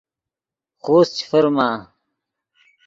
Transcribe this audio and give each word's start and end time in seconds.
خوست 0.83 1.11
چے 1.17 1.23
فرما 1.31 1.69